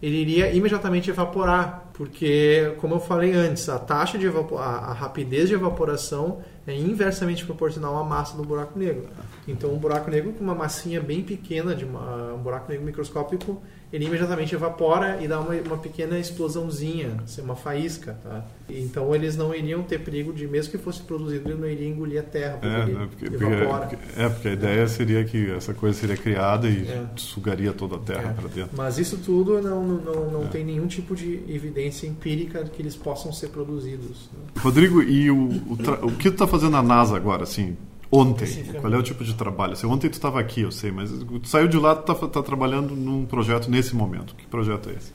[0.02, 5.48] ele iria imediatamente evaporar, porque, como eu falei antes, a taxa de a, a rapidez
[5.48, 9.04] de evaporação é inversamente proporcional à massa do buraco negro.
[9.46, 13.62] Então, um buraco negro com uma massinha bem pequena, de uma, um buraco negro microscópico,
[13.92, 18.16] ele imediatamente evapora e dá uma, uma pequena explosãozinha, assim, uma faísca.
[18.22, 18.44] Tá?
[18.68, 22.20] Então, eles não iriam ter perigo de, mesmo que fosse produzido, ele não iria engolir
[22.20, 23.90] a terra, porque É, ele né, porque, porque- evapora.
[24.16, 27.04] é, porque a ideia seria que essa coisa seria criada e É.
[27.16, 28.32] sugaria toda a terra É.
[28.32, 28.70] para dentro.
[28.76, 30.46] Mas isso tudo não, não, não, É.
[30.46, 34.30] tem nenhum tipo de evidência empírica que eles possam ser produzidos.
[34.32, 34.60] né?
[34.60, 37.76] Rodrigo, e o, o, o que tu está fazendo na NASA agora, assim,
[38.12, 38.46] ontem?
[38.80, 39.72] Qual é o tipo de trabalho?
[39.72, 42.94] Assim, ontem tu estava aqui, eu sei, mas tu saiu de lá, tu está trabalhando
[42.94, 44.34] num projeto nesse momento.
[44.36, 45.12] Que projeto é esse?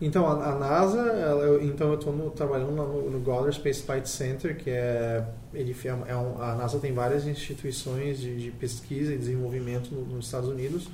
[0.00, 4.08] Então, a, a NASA, ela- eu- então eu estou trabalhando no, no Goddard Space Flight
[4.08, 9.12] Center, que é, ele, fi- é um, a NASA tem várias instituições de, de pesquisa
[9.12, 10.88] e desenvolvimento no- nos Estados Unidos.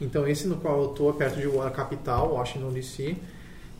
[0.00, 3.16] Então, esse no qual eu estou é perto de a capital, Washington DC.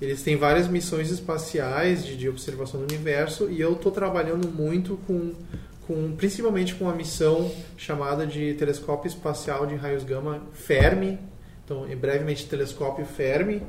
[0.01, 4.97] Eles têm várias missões espaciais de, de observação do universo e eu estou trabalhando muito
[5.07, 5.33] com,
[5.88, 11.18] com, principalmente com a missão chamada de Telescópio Espacial de Raios Gama Fermi.
[11.64, 13.62] Então, é brevemente Telescópio Fermi,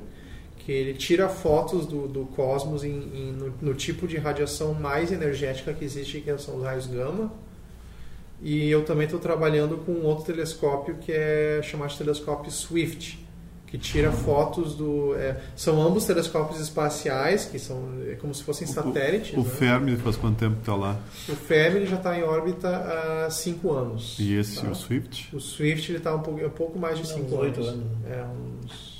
[0.60, 5.12] que ele tira fotos do, do cosmos em, em- no, no tipo de radiação mais
[5.12, 7.32] energética que existe, que são os raios gama.
[8.41, 13.25] E eu também estou trabalhando com outro telescópio que é chamado de telescópio Swift,
[13.69, 15.15] que tira fotos do.
[15.15, 17.77] é, são ambos telescópios espaciais, que são
[18.08, 19.34] é como se fossem satélites.
[19.38, 19.49] O né?
[19.49, 20.97] Fermi faz quanto tempo que está lá?
[21.27, 22.67] O Fermi já está em órbita
[23.25, 24.17] há cinco anos.
[24.19, 24.71] E esse, tá?
[24.71, 25.36] o Swift?
[25.36, 27.73] O Swift ele está um pouco, um pouco mais de Uns cinco oito anos.
[27.73, 27.86] anos.
[28.10, 28.99] É, uns.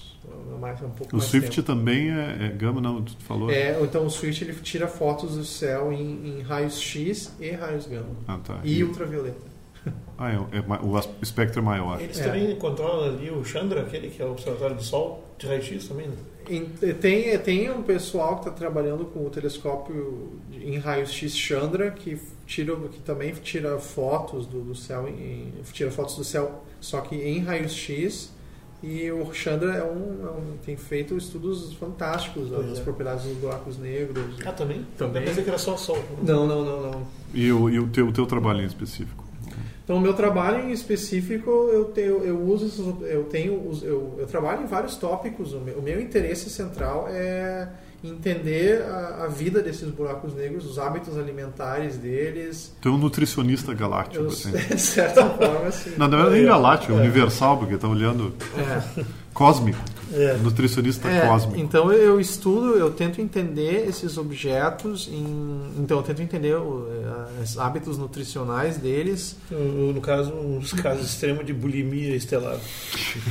[0.60, 1.66] Mais, um pouco O mais Swift tempo.
[1.68, 3.02] também é, é gama, não?
[3.02, 3.50] Tu falou?
[3.50, 7.88] É, então o Swift ele tira fotos do céu em, em raios X e raios
[7.88, 8.10] gama.
[8.28, 8.60] Ah, tá.
[8.64, 9.49] E ultravioleta.
[10.22, 12.02] Ah, é, é o espectro é maior.
[12.02, 12.24] Eles É.
[12.26, 16.08] também controlam ali o Chandra, aquele que é o observatório do Sol, de raio-x também,
[16.08, 16.16] né?
[16.50, 21.38] Em- Tem, tem um pessoal que está trabalhando com o telescópio de- em raios X
[21.38, 26.64] Chandra que tira que também tira fotos do, do céu em, tira fotos do céu
[26.82, 28.34] só que em raios X
[28.82, 32.82] e o Chandra é um, é um- tem feito estudos fantásticos Pois das é.
[32.84, 34.36] propriedades dos buracos negros.
[34.46, 34.86] Ah, também?
[34.98, 35.22] Também.
[35.22, 36.00] Eu pensei que era só Sol.
[36.24, 37.08] Não, não, não, não.
[37.34, 39.24] E o, e o, teu, o teu trabalho em específico?
[39.90, 44.28] Então, o meu trabalho em específico, eu tenho, eu uso, esses- eu tenho, eu, eu
[44.28, 45.52] trabalho em vários tópicos.
[45.54, 47.68] O meu, o meu interesse central é
[48.04, 52.72] entender a, a vida desses buracos negros, os hábitos alimentares deles.
[52.80, 54.52] Tu é um nutricionista galáctico, Eu, assim.
[54.70, 55.94] de certa forma, assim.
[55.98, 57.00] Não, não é nem galáctico, é É.
[57.00, 59.04] universal, porque tá olhando É.
[59.34, 59.80] cósmico.
[60.12, 60.38] É.
[60.38, 61.60] Nutricionista É, cósmico.
[61.60, 66.56] então eu estudo, eu tento entender esses objetos, em, então eu tento entender
[67.42, 69.36] os hábitos nutricionais deles.
[69.52, 72.58] No, caso, uns casos extremos de bulimia estelar.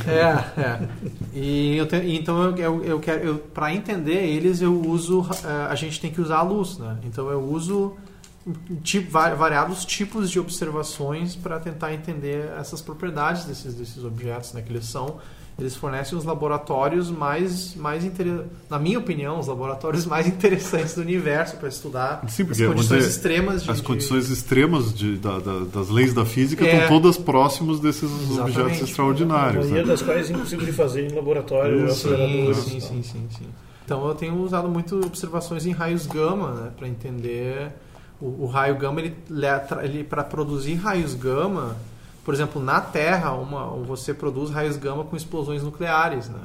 [0.06, 0.88] É, é.
[1.34, 5.66] E eu te- então eu, eu, eu quero, eu, para entender eles, eu uso, eh,
[5.68, 6.96] a gente tem que usar a luz, né?
[7.04, 7.94] Então eu uso
[8.82, 14.62] tipo, variados tipos de observações para tentar entender essas propriedades desses, desses objetos, né?
[14.62, 15.18] Que eles são
[15.58, 18.44] eles fornecem os laboratórios mais, mais inter...
[18.70, 23.10] na minha opinião, os laboratórios mais interessantes do universo para estudar Sim, as condições dizer,
[23.10, 24.32] extremas de, as condições de...
[24.34, 26.74] extremas de, da, da, das leis da física É.
[26.74, 28.40] estão todas próximos desses Exatamente.
[28.40, 29.64] objetos A extraordinários.
[29.64, 29.88] maioria Né?
[29.88, 31.90] das quais é impossível de fazer em laboratório.
[31.90, 33.46] Sim, sim, sim, sim, sim.
[33.84, 37.72] Então eu tenho usado muito observações em raios gama, né, para entender
[38.20, 39.16] o, o raio gama ele,
[39.82, 41.74] ele para produzir raios gama,
[42.28, 46.42] por exemplo, na Terra, uma, você produz raios gama com explosões nucleares, né?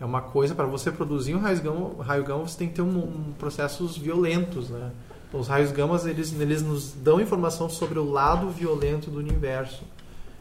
[0.00, 2.80] É uma coisa para você produzir um raio gama, raio gama você tem que ter
[2.80, 4.90] um, um processos violentos, né?
[5.30, 9.84] Os raios gamas eles, eles nos dão informação sobre o lado violento do universo.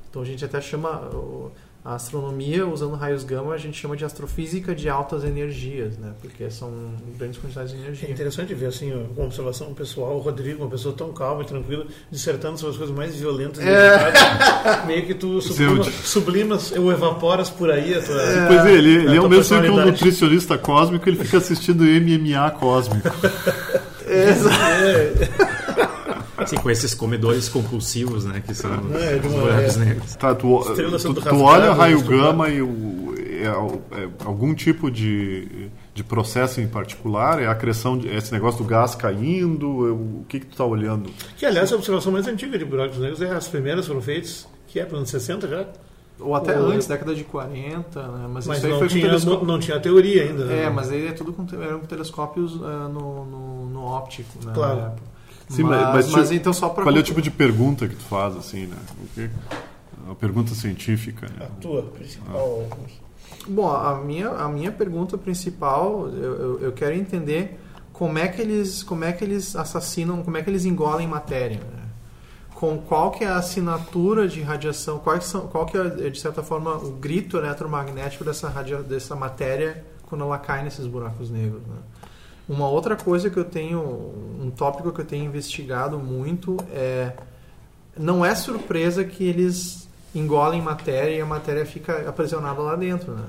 [0.10, 1.02] Então a gente até chama
[1.90, 6.12] a astronomia usando raios gama a gente chama de astrofísica de altas energias, né?
[6.22, 6.70] Porque são
[7.18, 8.12] grandes quantidades de É energia.
[8.12, 12.72] interessante ver assim, observação pessoal, o Rodrigo, uma pessoa tão calma e tranquila, dissertando sobre
[12.72, 14.12] as coisas mais violentas e É.
[14.86, 18.18] Meio que tu sublima, eu- sublimas ou evaporas por aí a tua.
[18.48, 21.86] Pois é, ele, ele é o mesmo tempo que um nutricionista cósmico, ele fica assistindo
[21.86, 23.08] MMA cósmico.
[26.48, 28.42] Assim, com esses comedores compulsivos, né?
[28.46, 29.86] Que são é os buracos é.
[29.86, 30.16] negros.
[30.16, 34.90] Tá, tu, tu, sendo tu olha rasgadas, raio gama e o, é, é algum tipo
[34.90, 37.42] de, de processo em particular?
[37.42, 39.88] É a acreção, de, esse negócio do gás caindo?
[39.88, 41.10] É o que, que tu está olhando?
[41.38, 44.80] Que, aliás, a observação mais antiga de buracos negros é as primeiras foram feitas, que
[44.80, 45.66] é para anos 60 já.
[46.20, 48.28] Ou até Ou- antes, década de 40, né?
[48.32, 49.40] Mas, Mas isso aí não foi com tinha, telescópio.
[49.40, 50.46] não, não tinha teoria ainda.
[50.46, 50.64] né?
[50.64, 54.44] É, mas aí é tudo com, te- eram com telescópios ah, no, no, no óptico,
[54.44, 54.52] né?
[54.54, 54.94] Claro.
[55.50, 57.88] Sim, mas, mas- mas mas tipo, então só para Qual é o tipo de pergunta
[57.88, 58.78] que tu faz, assim, né?
[59.04, 59.30] O que,
[60.06, 61.46] uma pergunta científica, né?
[61.46, 62.68] A tua principal.
[63.48, 67.60] Bom, a minha, a minha pergunta principal, eu, eu, eu quero entender
[67.94, 71.58] como é que eles como é que eles assassinam, como é que eles engolem matéria,
[71.60, 71.84] né?
[72.54, 76.42] com qual que é a assinatura de radiação, quais são, qual que é de certa
[76.42, 81.62] forma o grito eletromagnético dessa radia, dessa matéria quando ela cai nesses buracos negros.
[81.68, 81.76] Né?
[82.48, 83.80] Uma outra coisa que eu tenho,
[84.42, 87.14] um tópico que eu tenho investigado muito é
[88.00, 93.26] não é surpresa que eles engolem matéria e a matéria fica aprisionada lá dentro, né?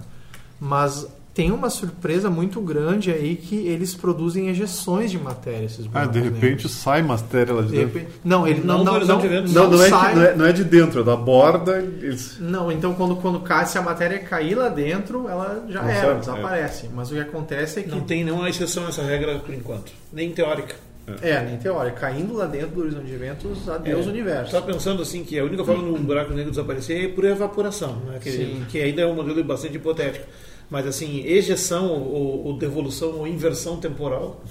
[0.60, 1.06] Mas
[1.38, 6.12] tem uma surpresa muito grande aí que eles produzem ejeções de matéria, esses Ah, buracos
[6.12, 6.72] de repente negros.
[6.72, 7.98] sai matéria lá de De dentro.
[8.00, 9.22] repente- não, ele não Não não, não.
[9.46, 11.78] Não, não, é, sai- de, não, é, não é de dentro, é da borda.
[11.78, 12.38] Eles...
[12.40, 16.06] Não, então quando, quando cai, se a matéria cair lá dentro, ela já Não era,
[16.08, 16.90] sabe, desaparece.
[16.92, 19.92] Mas o que acontece é que Não tem nenhuma exceção a essa regra por enquanto,
[20.12, 20.74] nem teórica.
[21.22, 24.10] é, nem teórica, caindo lá dentro do horizonte de eventos, adeus É.
[24.10, 24.46] universo.
[24.46, 27.94] Estava pensando assim que a única forma de um buraco negro desaparecer é por evaporação,
[28.06, 28.18] né?
[28.20, 30.26] que, que ainda é um modelo bastante hipotético.
[30.70, 34.42] Mas assim, ejeção ou, ou devolução ou inversão temporal.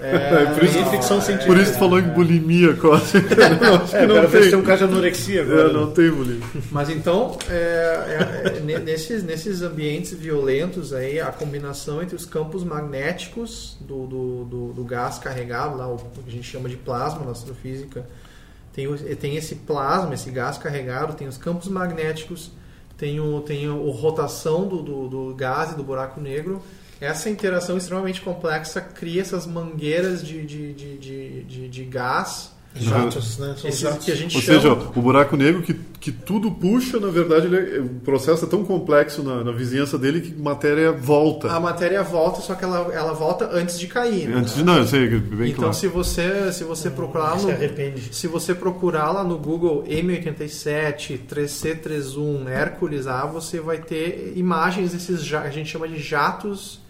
[0.00, 1.52] É, por isso- é ficção científica.
[1.52, 3.34] Por isso tu falou em bulimia cósmica.
[3.60, 4.50] Não, acho que É, não quero ver se tem.
[4.50, 5.70] tem um caso de anorexia agora.
[5.70, 6.46] É, não tem bulimia.
[6.70, 12.24] Mas então, é, é, é, ne- nesses, nesses ambientes violentos aí, a combinação entre os
[12.26, 16.76] campos magnéticos do, do, do, do gás carregado, lá, o que a gente chama de
[16.76, 18.04] plasma na astrofísica,
[18.72, 22.50] tem, tem esse plasma, esse gás carregado, tem os campos magnéticos,
[22.96, 26.62] tem, o, tem o, a rotação do, do, do gás e do buraco negro.
[27.00, 32.53] Essa interação extremamente complexa cria essas mangueiras de, de, de, de, de, de gás.
[32.76, 33.54] Jatos, né?
[33.56, 34.04] São esses jatos.
[34.04, 34.58] que a gente Ou chama...
[34.60, 38.48] seja, o buraco negro que, que tudo puxa, na verdade, ele é- o processo é
[38.48, 41.52] tão complexo na, na vizinhança dele que matéria volta.
[41.52, 44.28] A matéria volta, só que ela, ela volta antes de cair.
[44.28, 44.38] né?
[44.38, 45.74] Antes de não, eu sei, bem então, claro.
[45.74, 48.08] se você se você procurar Se no arrepende.
[48.12, 55.32] se você procurar lá no Google M87 3C31 Hércules A, você vai ter imagens desses
[55.34, 56.80] a gente chama de jatos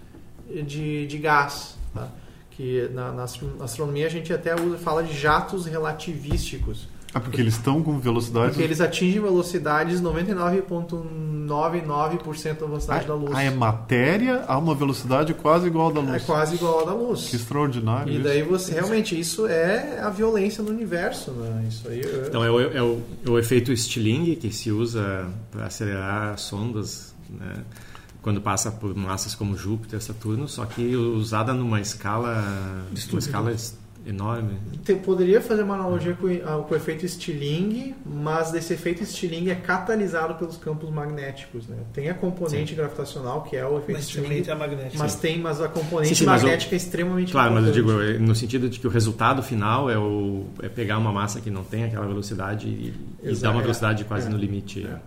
[0.49, 2.09] de, de gás, tá?
[2.57, 7.19] Que na, na astro- na astronomia a gente até usa, fala de jatos relativísticos, Ah,
[7.21, 8.51] porque eles estão com velocidade.
[8.51, 13.33] porque eles atingem velocidades 99,99% da velocidade da luz.
[13.35, 16.23] Ah, é matéria a uma velocidade quase igual à da É luz.
[16.25, 17.29] quase igual à da luz.
[17.29, 18.13] Que extraordinário.
[18.13, 18.25] E isso.
[18.25, 21.67] daí você realmente isso é a violência no universo, né?
[21.69, 22.01] Isso aí.
[22.01, 26.39] é- Então é o, é o, é o efeito Stirling que se usa para acelerar
[26.39, 27.55] sondas, né?
[28.25, 32.43] Quando passa por massas como Júpiter, Saturno, só que usada numa escala,
[33.11, 34.59] uma escala es- enorme.
[34.85, 39.03] Te- poderia fazer uma analogia com, o- ah, com o efeito Stirling, mas desse efeito
[39.05, 41.77] Stirling é catalisado pelos campos magnéticos, né?
[41.93, 44.99] Tem a componente gravitacional que é o efeito Mas Stirling, a magnética.
[44.99, 47.73] mas tem, mas a componente Sim, sim, mas o- magnética é extremamente Claro, mas eu
[47.73, 48.17] digo importante.
[48.17, 51.51] é, no sentido de que o resultado final é, o, é pegar uma massa que
[51.51, 52.93] não tem aquela velocidade e,
[53.23, 53.63] e dar uma é.
[53.63, 54.31] velocidade quase É.
[54.31, 54.87] no limite.
[54.87, 54.99] É,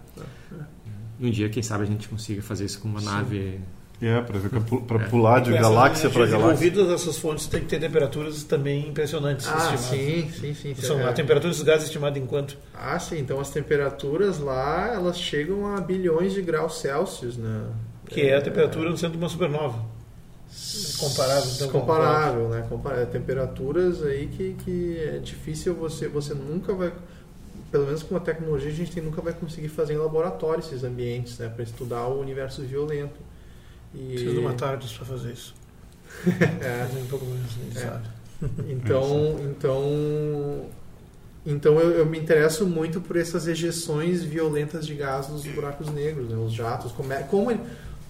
[1.19, 3.05] um dia, quem sabe, a gente consiga fazer isso com uma Sim.
[3.05, 3.59] nave
[3.99, 6.67] É, para pular de galáxia para galáxia.
[6.67, 9.47] Envolvidas essas fontes tem que ter temperaturas também impressionantes.
[9.47, 10.75] Ah, sim, sim, sim.
[10.75, 11.09] São, é.
[11.09, 12.55] A temperatura dos gases estimada em quanto?
[12.75, 13.17] Ah, sim.
[13.17, 17.65] Então as temperaturas lá, elas chegam a bilhões de graus Celsius, né?
[18.07, 19.83] Que é, é a temperatura no centro de uma supernova.
[20.99, 22.65] Comparável, então, comparável, né?
[22.69, 23.07] Comparável.
[23.07, 26.93] Temperaturas aí que, que é difícil você, você nunca vai
[27.71, 31.37] pelo menos com a tecnologia a gente nunca vai conseguir fazer em laboratório esses ambientes,
[31.37, 33.19] né, para estudar o universo violento.
[33.93, 34.09] E...
[34.09, 35.55] Preciso de uma tarde para fazer isso.
[36.61, 36.87] é.
[36.99, 38.17] um pouco menos, é.
[38.69, 40.65] Então, então,
[41.43, 46.29] então eu, eu, me interesso muito por essas ejeções violentas de gás nos buracos negros,
[46.29, 47.59] né, os jatos, como, é, como,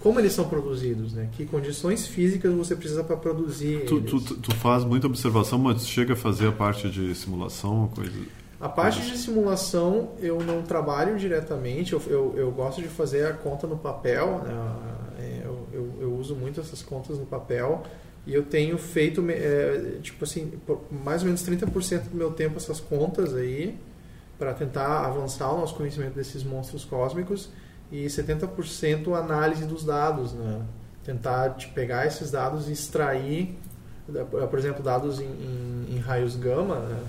[0.01, 1.29] como eles são produzidos, né?
[1.31, 6.11] Que condições físicas você precisa para produzir tu, tu, tu, faz muita observação, mas chega
[6.11, 8.11] a fazer a parte de simulação, coisa...
[8.59, 13.33] A parte de simulação eu não trabalho diretamente, eu, eu, eu gosto de fazer a
[13.33, 14.53] conta no papel, né?
[15.19, 17.83] É, eu, eu, eu, uso muito essas contas no papel
[18.25, 20.53] e eu tenho feito, é, tipo assim,
[20.91, 23.77] mais ou menos 30% do meu tempo essas contas aí
[24.39, 27.49] para tentar avançar o nosso conhecimento desses monstros cósmicos
[27.91, 30.61] e 70% análise dos dados, né?
[31.03, 33.57] Tentar te pegar esses dados e extrair,
[34.49, 37.03] por exemplo, dados em, em, em raios gama, né?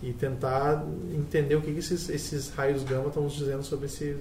[0.00, 4.16] E tentar entender o que, que esses, esses, raios gama estão nos dizendo sobre esse,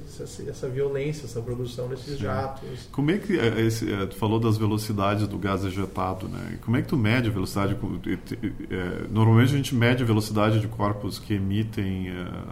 [0.48, 2.90] essa, violência, essa produção desses jatos.
[2.92, 6.58] Como é que é, esse, é, tu falou das velocidades do gás ejetado, né?
[6.66, 7.78] Como é que tu mede a velocidade?
[8.72, 12.08] É, normalmente a gente mede a velocidade de corpos que emitem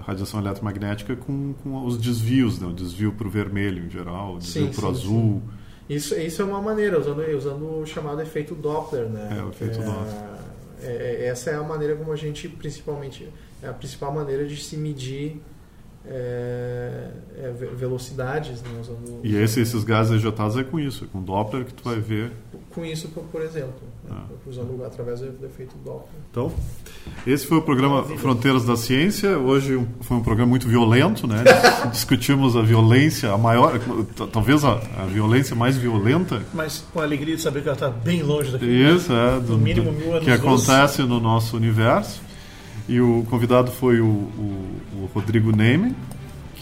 [0.06, 2.68] radiação eletromagnética com, com os desvios, né?
[2.68, 5.42] O desvio para o vermelho em geral, o desvio para o azul.
[5.44, 5.66] Sim.
[5.88, 9.38] Isso, isso é uma maneira, usando, usando o chamado efeito Doppler, né?
[9.40, 10.45] É, o efeito Doppler
[10.82, 14.58] é, é, essa é a maneira como a gente, principalmente, é a principal maneira de
[14.58, 15.42] se medir
[16.08, 18.62] é, é, velocidades.
[18.62, 21.84] Né, usando, e esse, esses gases ejetados é com isso, é com Doppler que tu
[21.84, 22.32] vai ver.
[22.74, 24.24] Com isso, por, por exemplo, né, ah.
[24.46, 26.10] usando através do efeito Doppler.
[26.30, 26.52] Então,
[27.26, 29.38] esse foi o programa Fronteiras da Ciência.
[29.38, 31.44] Hoje foi um programa muito violento, né?
[31.92, 33.80] Discutimos a violência, a maior,
[34.32, 36.42] talvez a, a, violência mais violenta.
[36.54, 38.66] Mas com a alegria de saber que ela está bem longe daqui.
[38.66, 42.22] Isso, é, do, no mínimo mil anos que acontece no nosso universo.
[42.88, 45.96] E o convidado foi o, o, o Rodrigo Neyman,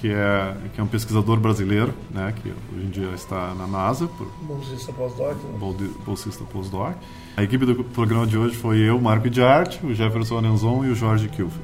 [0.04, 4.08] que é, que é um pesquisador brasileiro, né, que hoje em dia está na NASA.
[4.08, 5.36] Por, bolsista pós-doc.
[5.36, 5.90] Né?
[6.06, 6.96] Bolsista pós-doc.
[7.38, 10.90] A equipe do programa de hoje foi eu, Marco de Arte, o Jefferson Anenzon e
[10.90, 11.62] o Jorge Kilfer.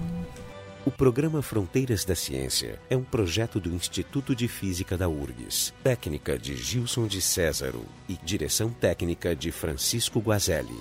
[0.85, 6.39] O programa Fronteiras da Ciência é um projeto do Instituto de Física da URGS, técnica
[6.39, 10.79] de Gilson de Césaro e direção técnica de Francisco Guazelli.